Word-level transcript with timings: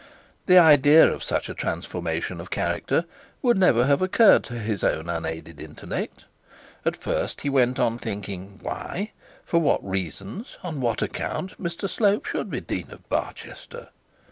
The 0.47 0.57
idea 0.57 1.07
of 1.07 1.21
such 1.23 1.47
a 1.47 1.53
transformation 1.53 2.41
of 2.41 2.49
character 2.49 3.05
would 3.43 3.55
never 3.55 3.85
have 3.85 4.01
occurred 4.01 4.43
to 4.45 4.57
his 4.57 4.83
own 4.83 5.07
unaided 5.07 5.61
intellect. 5.61 6.25
At 6.83 6.95
first 6.95 7.41
he 7.41 7.51
went 7.51 7.77
on 7.77 7.99
thinking 7.99 8.57
why, 8.63 9.11
for 9.45 9.59
what 9.59 9.87
reasons, 9.87 10.57
on 10.63 10.81
what 10.81 11.03
account, 11.03 11.61
Mr 11.61 11.87
Slope 11.87 12.25
should 12.25 12.49
be 12.49 12.61
dean 12.61 12.89
of 12.89 13.07
Barchester. 13.09 13.89